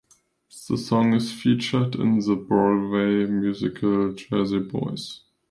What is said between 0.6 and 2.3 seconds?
The song is featured in